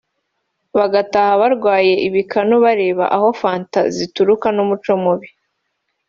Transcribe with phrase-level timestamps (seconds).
[0.77, 5.29] bagataha barwaye ibikanu bareba aho fanta zituruka ni umuco mubi